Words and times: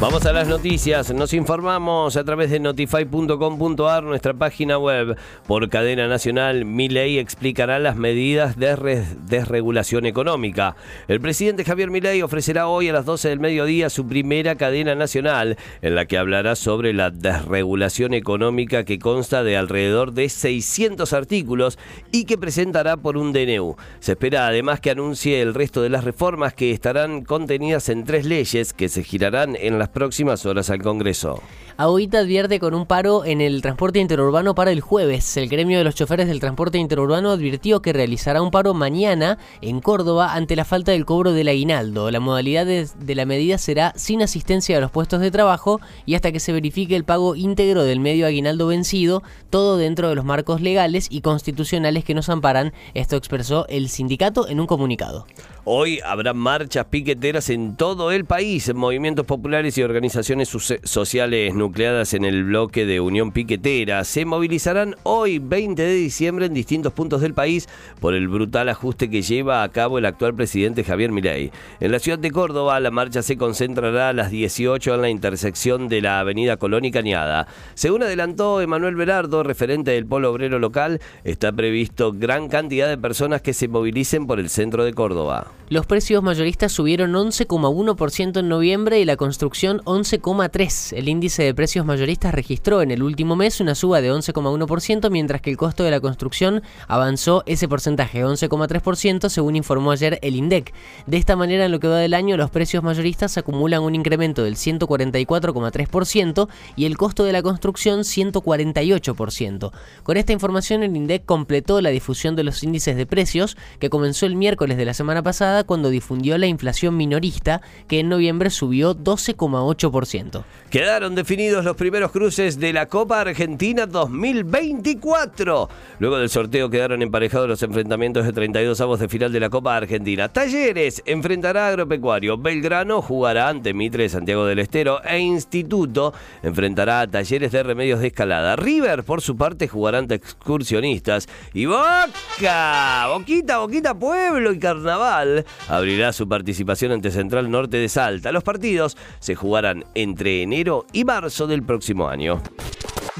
Vamos 0.00 0.26
a 0.26 0.32
las 0.32 0.48
noticias. 0.48 1.14
Nos 1.14 1.32
informamos 1.32 2.16
a 2.16 2.24
través 2.24 2.50
de 2.50 2.58
notify.com.ar, 2.58 4.02
nuestra 4.02 4.34
página 4.34 4.76
web. 4.76 5.16
Por 5.46 5.70
cadena 5.70 6.08
nacional, 6.08 6.64
Milei 6.64 7.18
explicará 7.18 7.78
las 7.78 7.96
medidas 7.96 8.58
de 8.58 9.04
desregulación 9.26 10.04
económica. 10.04 10.74
El 11.06 11.20
presidente 11.20 11.64
Javier 11.64 11.90
Milei 11.90 12.22
ofrecerá 12.22 12.66
hoy 12.66 12.88
a 12.88 12.92
las 12.92 13.06
12 13.06 13.28
del 13.28 13.40
mediodía 13.40 13.88
su 13.88 14.06
primera 14.06 14.56
cadena 14.56 14.96
nacional, 14.96 15.56
en 15.80 15.94
la 15.94 16.06
que 16.06 16.18
hablará 16.18 16.56
sobre 16.56 16.92
la 16.92 17.10
desregulación 17.10 18.14
económica 18.14 18.84
que 18.84 18.98
consta 18.98 19.44
de 19.44 19.56
alrededor 19.56 20.12
de 20.12 20.28
600 20.28 21.12
artículos 21.12 21.78
y 22.10 22.24
que 22.24 22.36
presentará 22.36 22.96
por 22.96 23.16
un 23.16 23.32
DNU. 23.32 23.76
Se 24.00 24.12
espera 24.12 24.48
además 24.48 24.80
que 24.80 24.90
anuncie 24.90 25.40
el 25.40 25.54
resto 25.54 25.82
de 25.82 25.90
las 25.90 26.04
reformas 26.04 26.52
que 26.52 26.72
estarán 26.72 27.22
contenidas 27.24 27.88
en 27.88 28.04
tres 28.04 28.26
leyes 28.26 28.72
que 28.72 28.88
se 28.88 29.04
girarán 29.04 29.56
en 29.56 29.78
las 29.84 29.90
próximas 29.90 30.46
horas 30.46 30.70
al 30.70 30.80
Congreso. 30.80 31.42
Agüita 31.76 32.20
advierte 32.20 32.58
con 32.58 32.72
un 32.72 32.86
paro 32.86 33.26
en 33.26 33.42
el 33.42 33.60
transporte 33.60 33.98
interurbano 33.98 34.54
para 34.54 34.70
el 34.70 34.80
jueves. 34.80 35.36
El 35.36 35.48
gremio 35.50 35.76
de 35.76 35.84
los 35.84 35.94
choferes 35.94 36.26
del 36.26 36.40
transporte 36.40 36.78
interurbano 36.78 37.30
advirtió 37.30 37.82
que 37.82 37.92
realizará 37.92 38.40
un 38.40 38.50
paro 38.50 38.72
mañana 38.72 39.36
en 39.60 39.80
Córdoba 39.80 40.32
ante 40.32 40.56
la 40.56 40.64
falta 40.64 40.92
del 40.92 41.04
cobro 41.04 41.32
del 41.32 41.48
aguinaldo. 41.48 42.10
La 42.10 42.20
modalidad 42.20 42.64
de, 42.64 42.88
de 42.98 43.14
la 43.14 43.26
medida 43.26 43.58
será 43.58 43.92
sin 43.94 44.22
asistencia 44.22 44.78
a 44.78 44.80
los 44.80 44.90
puestos 44.90 45.20
de 45.20 45.30
trabajo 45.30 45.82
y 46.06 46.14
hasta 46.14 46.32
que 46.32 46.40
se 46.40 46.52
verifique 46.52 46.96
el 46.96 47.04
pago 47.04 47.34
íntegro 47.34 47.82
del 47.82 48.00
medio 48.00 48.26
aguinaldo 48.26 48.68
vencido, 48.68 49.22
todo 49.50 49.76
dentro 49.76 50.08
de 50.08 50.14
los 50.14 50.24
marcos 50.24 50.62
legales 50.62 51.08
y 51.10 51.20
constitucionales 51.20 52.04
que 52.04 52.14
nos 52.14 52.30
amparan. 52.30 52.72
Esto 52.94 53.16
expresó 53.16 53.66
el 53.68 53.90
sindicato 53.90 54.48
en 54.48 54.60
un 54.60 54.66
comunicado. 54.66 55.26
Hoy 55.66 55.98
habrá 56.04 56.34
marchas 56.34 56.84
piqueteras 56.90 57.48
en 57.48 57.74
todo 57.74 58.12
el 58.12 58.26
país, 58.26 58.74
movimientos 58.74 59.24
populares 59.24 59.78
y 59.78 59.82
organizaciones 59.82 60.50
sociales 60.82 61.54
nucleadas 61.54 62.12
en 62.12 62.26
el 62.26 62.44
bloque 62.44 62.84
de 62.84 63.00
Unión 63.00 63.32
Piquetera. 63.32 64.04
Se 64.04 64.26
movilizarán 64.26 64.94
hoy, 65.04 65.38
20 65.38 65.80
de 65.80 65.94
diciembre, 65.94 66.44
en 66.44 66.52
distintos 66.52 66.92
puntos 66.92 67.22
del 67.22 67.32
país 67.32 67.66
por 67.98 68.12
el 68.12 68.28
brutal 68.28 68.68
ajuste 68.68 69.08
que 69.08 69.22
lleva 69.22 69.62
a 69.62 69.68
cabo 69.70 69.96
el 69.96 70.04
actual 70.04 70.34
presidente 70.34 70.84
Javier 70.84 71.12
Milei. 71.12 71.50
En 71.80 71.92
la 71.92 71.98
ciudad 71.98 72.18
de 72.18 72.30
Córdoba, 72.30 72.78
la 72.78 72.90
marcha 72.90 73.22
se 73.22 73.38
concentrará 73.38 74.10
a 74.10 74.12
las 74.12 74.30
18 74.30 74.96
en 74.96 75.00
la 75.00 75.08
intersección 75.08 75.88
de 75.88 76.02
la 76.02 76.20
avenida 76.20 76.58
Colón 76.58 76.84
y 76.84 76.90
Cañada. 76.90 77.48
Según 77.72 78.02
adelantó 78.02 78.60
Emanuel 78.60 78.96
Berardo, 78.96 79.42
referente 79.42 79.92
del 79.92 80.04
polo 80.04 80.30
obrero 80.30 80.58
local, 80.58 81.00
está 81.24 81.50
previsto 81.52 82.12
gran 82.12 82.50
cantidad 82.50 82.86
de 82.86 82.98
personas 82.98 83.40
que 83.40 83.54
se 83.54 83.66
movilicen 83.66 84.26
por 84.26 84.38
el 84.40 84.50
centro 84.50 84.84
de 84.84 84.92
Córdoba. 84.92 85.53
Los 85.70 85.86
precios 85.86 86.22
mayoristas 86.22 86.72
subieron 86.72 87.14
11,1% 87.14 88.38
en 88.38 88.48
noviembre 88.50 89.00
y 89.00 89.06
la 89.06 89.16
construcción 89.16 89.80
11,3%. 89.84 90.92
El 90.94 91.08
índice 91.08 91.42
de 91.42 91.54
precios 91.54 91.86
mayoristas 91.86 92.34
registró 92.34 92.82
en 92.82 92.90
el 92.90 93.02
último 93.02 93.34
mes 93.34 93.62
una 93.62 93.74
suba 93.74 94.02
de 94.02 94.12
11,1%, 94.12 95.10
mientras 95.10 95.40
que 95.40 95.48
el 95.48 95.56
costo 95.56 95.82
de 95.82 95.90
la 95.90 96.00
construcción 96.00 96.62
avanzó 96.86 97.44
ese 97.46 97.66
porcentaje, 97.66 98.26
11,3%, 98.26 99.30
según 99.30 99.56
informó 99.56 99.92
ayer 99.92 100.18
el 100.20 100.36
INDEC. 100.36 100.74
De 101.06 101.16
esta 101.16 101.34
manera, 101.34 101.64
en 101.64 101.72
lo 101.72 101.80
que 101.80 101.88
va 101.88 101.96
del 101.96 102.12
año, 102.12 102.36
los 102.36 102.50
precios 102.50 102.84
mayoristas 102.84 103.38
acumulan 103.38 103.82
un 103.82 103.94
incremento 103.94 104.44
del 104.44 104.56
144,3% 104.56 106.48
y 106.76 106.84
el 106.84 106.98
costo 106.98 107.24
de 107.24 107.32
la 107.32 107.42
construcción 107.42 108.00
148%. 108.00 109.72
Con 110.02 110.16
esta 110.18 110.32
información, 110.34 110.82
el 110.82 110.94
INDEC 110.94 111.24
completó 111.24 111.80
la 111.80 111.88
difusión 111.88 112.36
de 112.36 112.44
los 112.44 112.62
índices 112.62 112.96
de 112.96 113.06
precios 113.06 113.56
que 113.78 113.88
comenzó 113.88 114.26
el 114.26 114.36
miércoles 114.36 114.76
de 114.76 114.84
la 114.84 114.92
semana 114.92 115.22
pasada 115.22 115.43
cuando 115.66 115.90
difundió 115.90 116.38
la 116.38 116.46
inflación 116.46 116.96
minorista, 116.96 117.60
que 117.86 118.00
en 118.00 118.08
noviembre 118.08 118.50
subió 118.50 118.96
12,8%. 118.96 120.44
Quedaron 120.70 121.14
definidos 121.14 121.64
los 121.64 121.76
primeros 121.76 122.10
cruces 122.10 122.58
de 122.58 122.72
la 122.72 122.86
Copa 122.86 123.20
Argentina 123.20 123.86
2024. 123.86 125.68
Luego 125.98 126.16
del 126.16 126.30
sorteo 126.30 126.70
quedaron 126.70 127.02
emparejados 127.02 127.48
los 127.48 127.62
enfrentamientos 127.62 128.24
de 128.24 128.32
32 128.32 128.80
avos 128.80 129.00
de 129.00 129.08
final 129.08 129.32
de 129.32 129.40
la 129.40 129.50
Copa 129.50 129.76
Argentina. 129.76 130.28
Talleres 130.28 131.02
enfrentará 131.04 131.66
a 131.66 131.68
Agropecuario. 131.68 132.38
Belgrano 132.38 133.02
jugará 133.02 133.48
ante 133.48 133.74
Mitre 133.74 134.04
de 134.04 134.08
Santiago 134.08 134.46
del 134.46 134.58
Estero. 134.58 135.02
E 135.04 135.18
Instituto 135.18 136.14
enfrentará 136.42 137.02
a 137.02 137.06
Talleres 137.06 137.52
de 137.52 137.62
Remedios 137.62 138.00
de 138.00 138.08
Escalada. 138.08 138.56
River, 138.56 139.04
por 139.04 139.20
su 139.20 139.36
parte, 139.36 139.68
jugará 139.68 139.98
ante 139.98 140.14
Excursionistas. 140.14 141.28
Y 141.52 141.66
Boca, 141.66 143.08
Boquita, 143.12 143.58
Boquita 143.58 143.94
Pueblo 143.94 144.52
y 144.52 144.58
Carnaval 144.58 145.33
abrirá 145.68 146.12
su 146.12 146.28
participación 146.28 146.92
ante 146.92 147.10
Central 147.10 147.50
Norte 147.50 147.76
de 147.78 147.88
Salta. 147.88 148.32
Los 148.32 148.44
partidos 148.44 148.96
se 149.20 149.34
jugarán 149.34 149.84
entre 149.94 150.42
enero 150.42 150.86
y 150.92 151.04
marzo 151.04 151.46
del 151.46 151.62
próximo 151.62 152.08
año. 152.08 152.42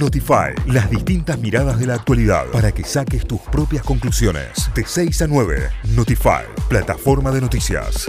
Notify, 0.00 0.52
las 0.66 0.90
distintas 0.90 1.38
miradas 1.38 1.78
de 1.78 1.86
la 1.86 1.94
actualidad 1.94 2.46
para 2.52 2.72
que 2.72 2.82
saques 2.82 3.24
tus 3.26 3.40
propias 3.40 3.84
conclusiones. 3.84 4.68
De 4.74 4.84
6 4.84 5.22
a 5.22 5.26
9, 5.28 5.70
Notify, 5.94 6.42
plataforma 6.68 7.30
de 7.30 7.40
noticias. 7.40 8.06